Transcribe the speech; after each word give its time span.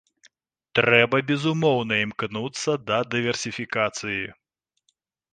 Трэба 0.77 1.17
безумоўна 1.31 1.93
імкнуцца 2.05 2.71
да 2.87 2.97
дыверсіфікацыі. 3.11 4.23